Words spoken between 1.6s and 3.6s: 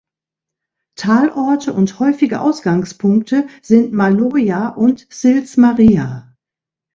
und häufige Ausgangspunkte